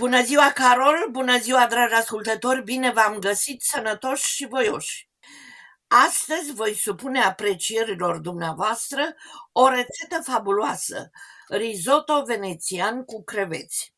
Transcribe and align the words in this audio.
Bună 0.00 0.22
ziua, 0.22 0.52
Carol! 0.52 1.08
Bună 1.10 1.38
ziua, 1.38 1.66
dragi 1.66 1.94
ascultători! 1.94 2.62
Bine 2.62 2.90
v-am 2.90 3.18
găsit 3.18 3.62
sănătoși 3.62 4.34
și 4.34 4.46
voioși! 4.46 5.08
Astăzi 5.86 6.52
voi 6.52 6.74
supune 6.74 7.22
aprecierilor 7.22 8.18
dumneavoastră 8.18 9.14
o 9.52 9.68
rețetă 9.68 10.20
fabuloasă, 10.22 11.10
risotto 11.48 12.22
venețian 12.22 13.04
cu 13.04 13.24
creveți. 13.24 13.94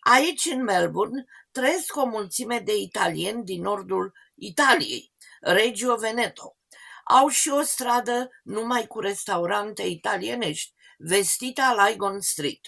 Aici, 0.00 0.44
în 0.44 0.62
Melbourne, 0.62 1.24
trăiesc 1.50 1.96
o 1.96 2.04
mulțime 2.04 2.58
de 2.58 2.76
italieni 2.76 3.44
din 3.44 3.62
nordul 3.62 4.12
Italiei, 4.34 5.12
Reggio 5.40 5.94
Veneto. 5.94 6.56
Au 7.04 7.28
și 7.28 7.48
o 7.48 7.60
stradă 7.62 8.30
numai 8.42 8.86
cu 8.86 9.00
restaurante 9.00 9.82
italienești, 9.82 10.72
vestita 10.98 11.86
Lygon 11.88 12.20
Street. 12.20 12.60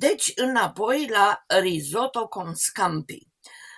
Deci 0.00 0.32
înapoi 0.34 1.08
la 1.08 1.44
risotto 1.60 2.28
con 2.28 2.54
scampi. 2.54 3.28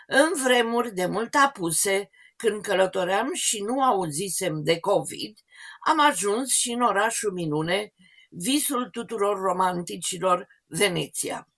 În 0.07 0.43
vremuri 0.43 0.95
de 0.95 1.07
mult 1.07 1.35
apuse, 1.35 2.11
când 2.37 2.63
călătoream 2.63 3.33
și 3.35 3.63
nu 3.63 3.83
auzisem 3.83 4.63
de 4.63 4.79
COVID, 4.79 5.39
am 5.87 6.01
ajuns 6.01 6.51
și 6.51 6.71
în 6.71 6.81
orașul 6.81 7.33
minune, 7.33 7.93
visul 8.31 8.89
tuturor 8.91 9.41
romanticilor, 9.41 10.47
Veneția. 10.67 11.49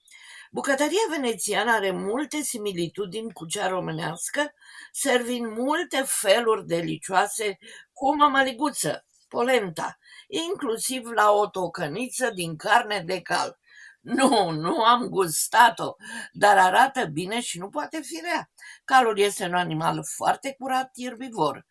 Bucătăria 0.50 1.06
venețiană 1.10 1.70
are 1.70 1.90
multe 1.90 2.40
similitudini 2.42 3.32
cu 3.32 3.46
cea 3.46 3.68
românească, 3.68 4.52
servind 4.92 5.56
multe 5.56 6.02
feluri 6.06 6.66
delicioase 6.66 7.58
cu 7.92 8.06
o 8.06 8.12
mămăliguță, 8.12 9.06
polenta, 9.28 9.98
inclusiv 10.28 11.06
la 11.06 11.30
o 11.30 11.46
tocăniță 11.46 12.30
din 12.30 12.56
carne 12.56 13.02
de 13.06 13.20
cal. 13.20 13.60
Nu, 14.16 14.50
nu 14.50 14.82
am 14.82 15.08
gustat-o, 15.08 15.94
dar 16.32 16.58
arată 16.58 17.04
bine 17.04 17.40
și 17.40 17.58
nu 17.58 17.68
poate 17.68 18.00
fi 18.00 18.20
rea. 18.22 18.50
Calul 18.84 19.18
este 19.18 19.44
un 19.44 19.54
animal 19.54 20.04
foarte 20.04 20.54
curat 20.58 20.90
ierbivor. 20.94 21.66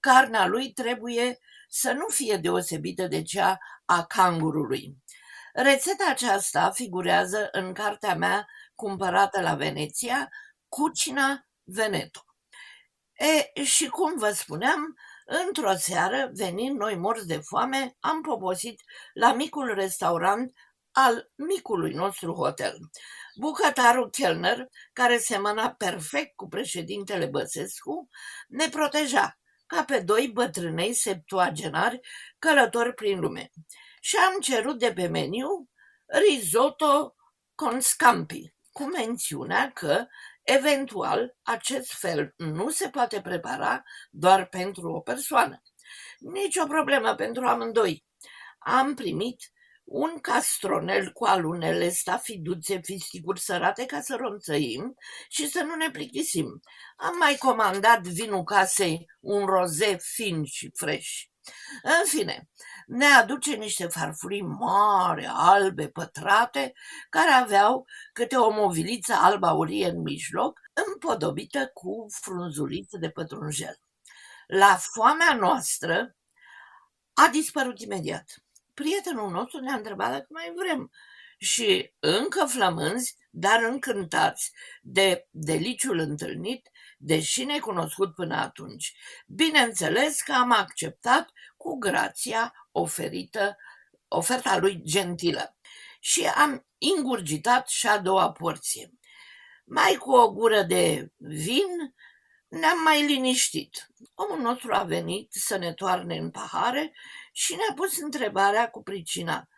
Carnea 0.00 0.46
lui 0.46 0.72
trebuie 0.72 1.38
să 1.68 1.92
nu 1.92 2.06
fie 2.08 2.36
deosebită 2.36 3.06
de 3.06 3.22
cea 3.22 3.58
a 3.84 4.04
cangurului. 4.04 4.96
Rețeta 5.52 6.04
aceasta 6.08 6.70
figurează 6.70 7.48
în 7.52 7.72
cartea 7.72 8.14
mea 8.14 8.46
cumpărată 8.74 9.40
la 9.40 9.54
Veneția, 9.54 10.28
Cucina 10.68 11.46
Veneto. 11.62 12.20
E, 13.12 13.62
și 13.62 13.88
cum 13.88 14.18
vă 14.18 14.30
spuneam, 14.30 14.96
într-o 15.46 15.74
seară, 15.74 16.30
venind 16.32 16.78
noi 16.78 16.96
morți 16.96 17.26
de 17.26 17.38
foame, 17.38 17.96
am 18.00 18.20
poposit 18.20 18.80
la 19.12 19.32
micul 19.32 19.74
restaurant 19.74 20.52
al 20.98 21.30
micului 21.34 21.92
nostru 21.92 22.32
hotel. 22.32 22.78
Bucătarul 23.34 24.10
Kellner, 24.10 24.68
care 24.92 25.18
semăna 25.18 25.70
perfect 25.70 26.36
cu 26.36 26.48
președintele 26.48 27.26
Băsescu, 27.26 28.08
ne 28.48 28.68
proteja 28.68 29.38
ca 29.66 29.84
pe 29.84 29.98
doi 29.98 30.30
bătrânei 30.32 30.94
septuagenari 30.94 32.00
călători 32.38 32.94
prin 32.94 33.20
lume. 33.20 33.50
Și 34.00 34.16
am 34.16 34.40
cerut 34.40 34.78
de 34.78 34.92
pe 34.92 35.06
meniu 35.06 35.68
risotto 36.06 37.14
con 37.54 37.80
scampi, 37.80 38.54
cu 38.70 38.84
mențiunea 38.84 39.72
că, 39.72 40.06
eventual, 40.42 41.36
acest 41.42 41.92
fel 41.92 42.34
nu 42.36 42.70
se 42.70 42.88
poate 42.88 43.20
prepara 43.20 43.82
doar 44.10 44.46
pentru 44.46 44.92
o 44.92 45.00
persoană. 45.00 45.62
Nici 46.18 46.56
o 46.56 46.66
problemă 46.66 47.14
pentru 47.14 47.46
amândoi. 47.46 48.04
Am 48.58 48.94
primit 48.94 49.50
un 49.86 50.18
castronel 50.20 51.12
cu 51.12 51.24
alunele, 51.24 51.88
stafiduțe, 51.88 52.80
fisticuri 52.82 53.40
sărate 53.40 53.86
ca 53.86 54.00
să 54.00 54.16
ronțăim 54.18 54.94
și 55.28 55.48
să 55.48 55.62
nu 55.62 55.74
ne 55.74 55.90
plictisim. 55.90 56.60
Am 56.96 57.16
mai 57.16 57.36
comandat 57.36 58.02
vinul 58.02 58.42
casei, 58.42 59.06
un 59.20 59.46
roze 59.46 59.96
fin 60.00 60.44
și 60.44 60.70
fresh. 60.74 61.10
În 61.82 62.06
fine, 62.06 62.48
ne 62.86 63.06
aduce 63.06 63.54
niște 63.54 63.86
farfurii 63.86 64.42
mari, 64.42 65.26
albe, 65.32 65.88
pătrate, 65.88 66.72
care 67.10 67.30
aveau 67.30 67.86
câte 68.12 68.36
o 68.36 68.50
moviliță 68.50 69.12
alba-aurie 69.12 69.88
în 69.88 70.00
mijloc, 70.00 70.60
împodobită 70.86 71.70
cu 71.74 72.06
frunzuliță 72.22 72.96
de 72.98 73.10
pătrunjel. 73.10 73.80
La 74.46 74.78
foamea 74.80 75.34
noastră 75.34 76.16
a 77.12 77.28
dispărut 77.28 77.80
imediat 77.80 78.45
prietenul 78.76 79.30
nostru 79.30 79.60
ne-a 79.60 79.74
întrebat 79.74 80.10
dacă 80.10 80.26
mai 80.28 80.52
vrem. 80.56 80.90
Și 81.38 81.94
încă 81.98 82.44
flămânzi, 82.44 83.16
dar 83.30 83.62
încântați 83.62 84.52
de 84.82 85.26
deliciul 85.30 85.98
întâlnit, 85.98 86.70
deși 86.98 87.44
necunoscut 87.44 88.14
până 88.14 88.36
atunci. 88.36 88.96
Bineînțeles 89.26 90.22
că 90.22 90.32
am 90.32 90.52
acceptat 90.52 91.30
cu 91.56 91.78
grația 91.78 92.68
oferită, 92.72 93.56
oferta 94.08 94.56
lui 94.56 94.82
gentilă 94.84 95.56
și 96.00 96.26
am 96.26 96.66
ingurgitat 96.78 97.68
și 97.68 97.86
a 97.86 97.98
doua 97.98 98.32
porție. 98.32 98.92
Mai 99.64 99.94
cu 99.94 100.10
o 100.10 100.32
gură 100.32 100.62
de 100.62 101.12
vin 101.16 101.94
ne-am 102.48 102.82
mai 102.82 103.06
liniștit. 103.06 103.86
Omul 104.14 104.40
nostru 104.40 104.74
a 104.74 104.82
venit 104.82 105.32
să 105.32 105.56
ne 105.56 105.72
toarne 105.72 106.16
în 106.16 106.30
pahare 106.30 106.92
și 107.36 107.54
ne-a 107.54 107.74
pus 107.74 107.98
întrebarea 108.00 108.70
cu 108.70 108.82
pricina. 108.82 109.48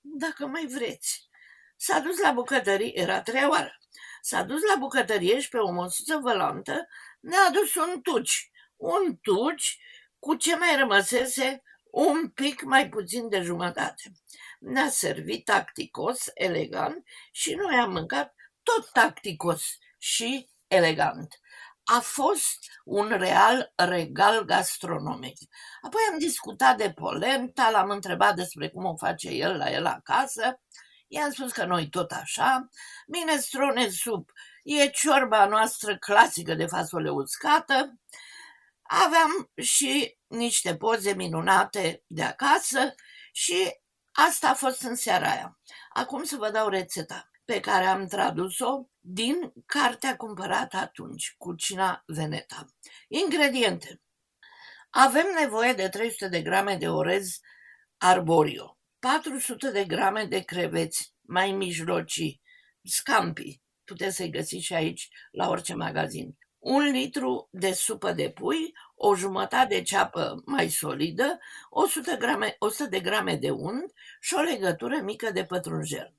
Dacă 0.00 0.46
mai 0.46 0.66
vreți. 0.66 1.28
S-a 1.76 1.98
dus 1.98 2.18
la 2.18 2.32
bucătărie, 2.32 2.90
era 2.94 3.22
treia 3.22 3.48
oară. 3.48 3.78
S-a 4.20 4.42
dus 4.42 4.60
la 4.62 4.76
bucătărie 4.78 5.40
și 5.40 5.48
pe 5.48 5.56
o 5.56 5.70
măsuță 5.70 6.16
vălantă 6.16 6.88
ne-a 7.20 7.46
adus 7.48 7.74
un 7.74 8.02
tuci. 8.02 8.50
Un 8.76 9.16
tuci 9.22 9.78
cu 10.18 10.34
ce 10.34 10.56
mai 10.56 10.76
rămăsese 10.76 11.62
un 11.90 12.28
pic 12.28 12.62
mai 12.62 12.88
puțin 12.88 13.28
de 13.28 13.40
jumătate. 13.40 14.12
Ne-a 14.60 14.88
servit 14.88 15.44
tacticos, 15.44 16.30
elegant 16.34 17.06
și 17.30 17.54
noi 17.54 17.74
am 17.74 17.90
mâncat 17.90 18.34
tot 18.62 18.90
tacticos 18.92 19.78
și 19.98 20.48
elegant 20.66 21.40
a 21.88 22.00
fost 22.00 22.58
un 22.84 23.08
real 23.08 23.72
regal 23.76 24.44
gastronomic. 24.44 25.36
Apoi 25.80 26.00
am 26.12 26.18
discutat 26.18 26.76
de 26.76 26.92
polenta, 26.92 27.70
l-am 27.70 27.90
întrebat 27.90 28.34
despre 28.34 28.68
cum 28.68 28.84
o 28.84 28.96
face 28.96 29.28
el 29.28 29.56
la 29.56 29.70
el 29.70 29.86
acasă. 29.86 30.60
I-am 31.08 31.30
spus 31.30 31.52
că 31.52 31.64
noi 31.64 31.88
tot 31.88 32.10
așa, 32.10 32.68
minestrone 33.06 33.88
sup, 33.88 34.30
e 34.62 34.86
ciorba 34.86 35.46
noastră 35.46 35.98
clasică 35.98 36.54
de 36.54 36.66
fasole 36.66 37.10
uscată. 37.10 37.98
Aveam 38.82 39.50
și 39.56 40.18
niște 40.26 40.76
poze 40.76 41.12
minunate 41.12 42.02
de 42.06 42.22
acasă 42.22 42.94
și 43.32 43.80
asta 44.12 44.48
a 44.48 44.54
fost 44.54 44.82
în 44.82 44.94
seara 44.94 45.30
aia. 45.30 45.58
Acum 45.92 46.24
să 46.24 46.36
vă 46.36 46.50
dau 46.50 46.68
rețeta 46.68 47.30
pe 47.46 47.60
care 47.60 47.84
am 47.84 48.06
tradus-o 48.06 48.88
din 49.00 49.52
cartea 49.66 50.16
cumpărată 50.16 50.76
atunci, 50.76 51.34
Cucina 51.38 52.02
Veneta. 52.06 52.66
Ingrediente. 53.08 54.00
Avem 54.90 55.26
nevoie 55.40 55.72
de 55.72 55.88
300 55.88 56.28
de 56.28 56.42
grame 56.42 56.76
de 56.76 56.88
orez 56.88 57.40
arborio, 57.96 58.78
400 58.98 59.70
de 59.70 59.84
grame 59.84 60.24
de 60.24 60.40
creveți 60.40 61.14
mai 61.20 61.52
mijlocii, 61.52 62.40
scampi, 62.82 63.60
puteți 63.84 64.16
să-i 64.16 64.30
găsiți 64.30 64.64
și 64.64 64.74
aici 64.74 65.08
la 65.30 65.48
orice 65.48 65.74
magazin, 65.74 66.36
un 66.58 66.82
litru 66.82 67.48
de 67.50 67.72
supă 67.72 68.12
de 68.12 68.30
pui, 68.30 68.74
o 68.94 69.14
jumătate 69.14 69.74
de 69.74 69.82
ceapă 69.82 70.42
mai 70.44 70.68
solidă, 70.68 71.38
100, 71.70 72.16
grame, 72.16 72.56
100 72.58 72.88
de 72.88 73.00
grame 73.00 73.36
de 73.36 73.50
unt 73.50 73.92
și 74.20 74.34
o 74.34 74.40
legătură 74.40 75.00
mică 75.00 75.30
de 75.30 75.44
pătrunjel. 75.44 76.14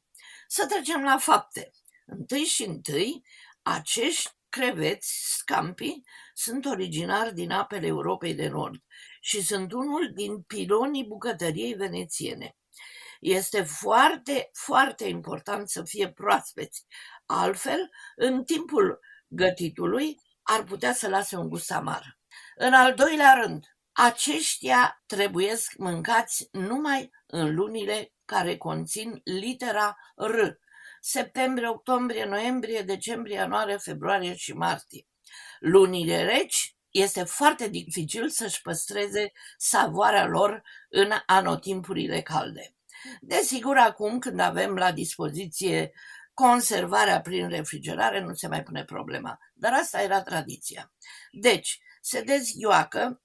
Să 0.47 0.65
trecem 0.65 1.03
la 1.03 1.17
fapte. 1.17 1.71
Întâi 2.05 2.43
și 2.43 2.63
întâi, 2.63 3.23
acești 3.61 4.29
creveți, 4.49 5.35
scampi, 5.37 6.01
sunt 6.33 6.65
originari 6.65 7.33
din 7.33 7.51
apele 7.51 7.87
Europei 7.87 8.33
de 8.33 8.47
Nord 8.47 8.83
și 9.21 9.43
sunt 9.43 9.71
unul 9.71 10.11
din 10.13 10.41
pilonii 10.41 11.05
bucătăriei 11.05 11.73
venețiene. 11.73 12.57
Este 13.19 13.63
foarte, 13.63 14.49
foarte 14.53 15.05
important 15.05 15.69
să 15.69 15.83
fie 15.83 16.11
proaspeți. 16.11 16.85
Altfel, 17.25 17.89
în 18.15 18.43
timpul 18.43 18.99
gătitului, 19.27 20.19
ar 20.43 20.63
putea 20.63 20.93
să 20.93 21.09
lase 21.09 21.35
un 21.35 21.49
gust 21.49 21.71
amar. 21.71 22.19
În 22.55 22.73
al 22.73 22.93
doilea 22.93 23.33
rând, 23.33 23.76
aceștia 23.99 25.03
trebuie 25.05 25.55
mâncați 25.77 26.47
numai 26.51 27.11
în 27.25 27.55
lunile 27.55 28.13
care 28.25 28.57
conțin 28.57 29.21
litera 29.23 29.97
R, 30.15 30.39
septembrie, 31.01 31.67
octombrie, 31.67 32.25
noiembrie, 32.25 32.81
decembrie, 32.81 33.35
ianuarie, 33.35 33.77
februarie 33.77 34.35
și 34.35 34.53
martie. 34.53 35.07
Lunile 35.59 36.23
reci 36.23 36.75
este 36.89 37.23
foarte 37.23 37.67
dificil 37.67 38.29
să-și 38.29 38.61
păstreze 38.61 39.31
savoarea 39.57 40.25
lor 40.25 40.63
în 40.89 41.11
anotimpurile 41.25 42.21
calde. 42.21 42.75
Desigur, 43.21 43.77
acum 43.77 44.19
când 44.19 44.39
avem 44.39 44.75
la 44.75 44.91
dispoziție 44.91 45.91
conservarea 46.33 47.21
prin 47.21 47.49
refrigerare 47.49 48.19
nu 48.19 48.33
se 48.33 48.47
mai 48.47 48.63
pune 48.63 48.83
problema. 48.83 49.39
Dar 49.53 49.73
asta 49.73 50.01
era 50.01 50.21
tradiția. 50.21 50.91
Deci, 51.31 51.79
se 52.01 52.21
dezghioacă 52.21 53.21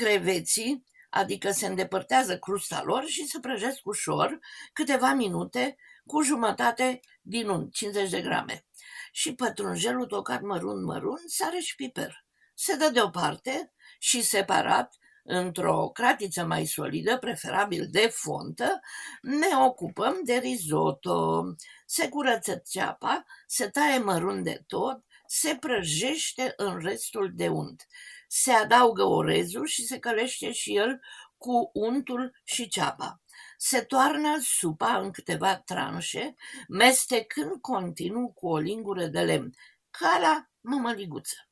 creveții, 0.00 0.84
adică 1.10 1.50
se 1.50 1.66
îndepărtează 1.66 2.38
crusta 2.38 2.82
lor 2.82 3.04
și 3.06 3.26
se 3.26 3.38
prăjesc 3.40 3.86
ușor 3.86 4.38
câteva 4.72 5.12
minute 5.12 5.76
cu 6.06 6.22
jumătate 6.22 7.00
din 7.22 7.48
unt, 7.48 7.72
50 7.72 8.10
de 8.10 8.20
grame. 8.20 8.66
Și 9.12 9.34
pătrunjelul 9.34 10.06
tocat 10.06 10.40
mărunt 10.40 10.84
mărunt, 10.84 11.30
sare 11.30 11.58
și 11.58 11.74
piper. 11.74 12.24
Se 12.54 12.76
dă 12.76 12.90
deoparte 12.92 13.72
și 13.98 14.22
separat 14.22 14.94
într-o 15.24 15.88
cratiță 15.88 16.44
mai 16.44 16.64
solidă, 16.64 17.18
preferabil 17.18 17.88
de 17.90 18.10
fontă, 18.12 18.80
ne 19.22 19.64
ocupăm 19.66 20.20
de 20.24 20.34
risotto. 20.34 21.44
Se 21.86 22.08
curăță 22.08 22.62
ceapa, 22.68 23.24
se 23.46 23.68
taie 23.68 23.98
mărunt 23.98 24.44
de 24.44 24.62
tot, 24.66 25.04
se 25.32 25.56
prăjește 25.56 26.52
în 26.56 26.80
restul 26.80 27.30
de 27.34 27.48
unt. 27.48 27.86
Se 28.28 28.52
adaugă 28.52 29.04
orezul 29.04 29.66
și 29.66 29.86
se 29.86 29.98
călește 29.98 30.52
și 30.52 30.76
el 30.76 31.00
cu 31.36 31.70
untul 31.72 32.40
și 32.44 32.68
ceapa. 32.68 33.20
Se 33.56 33.80
toarnă 33.80 34.38
supa 34.42 34.98
în 34.98 35.10
câteva 35.10 35.56
tranșe, 35.56 36.34
mestecând 36.68 37.60
continuu 37.60 38.32
cu 38.32 38.48
o 38.48 38.58
lingură 38.58 39.06
de 39.06 39.20
lemn, 39.20 39.54
ca 39.90 40.18
la 40.20 40.48
mămăliguță. 40.60 41.48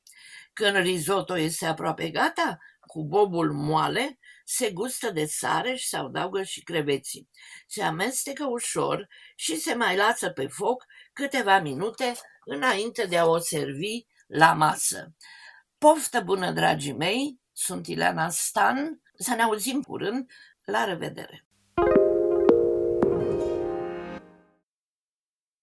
Când 0.53 0.77
risotto 0.77 1.39
este 1.39 1.67
aproape 1.67 2.11
gata, 2.11 2.59
cu 2.81 3.05
bobul 3.05 3.53
moale, 3.53 4.19
se 4.45 4.71
gustă 4.71 5.11
de 5.11 5.25
sare 5.27 5.75
și 5.75 5.89
se 5.89 5.97
adaugă 5.97 6.43
și 6.43 6.63
creveții. 6.63 7.29
Se 7.67 7.83
amestecă 7.83 8.47
ușor 8.47 9.09
și 9.35 9.57
se 9.57 9.75
mai 9.75 9.97
lasă 9.97 10.31
pe 10.31 10.47
foc 10.47 10.85
câteva 11.13 11.61
minute 11.61 12.15
înainte 12.49 13.07
de 13.07 13.19
a 13.19 13.27
o 13.27 13.39
servi 13.39 14.07
la 14.27 14.53
masă. 14.53 15.15
Poftă 15.79 16.21
bună, 16.21 16.53
dragii 16.53 16.93
mei! 16.93 17.41
Sunt 17.53 17.87
Ileana 17.87 18.29
Stan. 18.29 19.03
Să 19.19 19.35
ne 19.35 19.43
auzim 19.43 19.83
curând. 19.83 20.31
La 20.65 20.85
revedere! 20.85 21.48